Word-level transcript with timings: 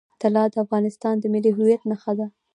طلا 0.21 0.43
د 0.53 0.55
افغانستان 0.63 1.15
د 1.19 1.25
ملي 1.33 1.51
هویت 1.57 1.81
نښه 1.89 2.13
ده. 2.19 2.27